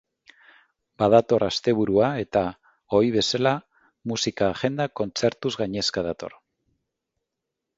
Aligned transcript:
Badator 1.01 1.43
asteburua 1.47 2.07
eta, 2.21 2.43
ohi 3.01 3.13
bezala, 3.17 3.51
musika 4.13 4.49
agenda 4.55 4.89
kontzertuz 5.01 5.53
gainezka 5.61 6.07
dator. 6.09 6.35